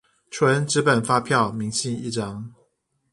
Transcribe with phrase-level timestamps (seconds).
[0.31, 2.55] 純紙本發票明細一張